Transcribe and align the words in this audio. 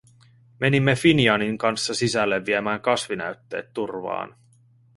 Menimme 0.59 0.95
Finianin 0.95 1.57
kanssa 1.57 1.93
sisälle 1.93 2.45
viemään 2.45 2.81
kasvinäytteet 2.81 3.73
turvaan. 3.73 4.35